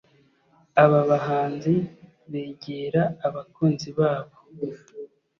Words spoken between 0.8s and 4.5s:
aba bahanzi begera abakunzi babo